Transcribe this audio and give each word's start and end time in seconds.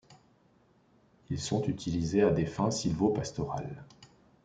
Ils 1.29 1.39
sont 1.39 1.61
utilisés 1.65 2.23
à 2.23 2.31
des 2.31 2.47
fins 2.47 2.71
sylvo-pastorales. 2.71 3.85